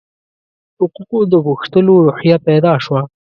[0.77, 3.01] حقوقو د غوښتلو روحیه پیدا شوه.